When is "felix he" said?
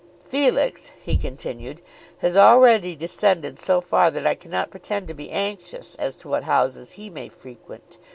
0.25-1.15